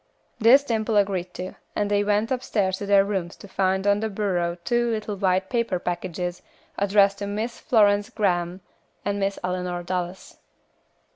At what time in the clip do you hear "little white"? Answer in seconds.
4.89-5.47